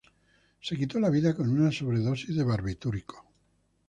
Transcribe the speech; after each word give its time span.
Se 0.59 0.75
quitó 0.75 0.99
la 0.99 1.11
vida 1.11 1.35
con 1.35 1.47
una 1.47 1.71
sobredosis 1.71 2.35
de 2.35 2.43
barbitúricos. 2.43 3.21